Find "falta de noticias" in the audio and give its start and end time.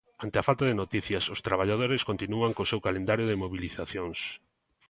0.49-1.23